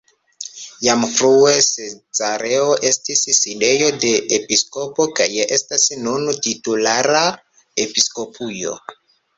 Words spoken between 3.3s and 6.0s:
sidejo de episkopo, kaj estas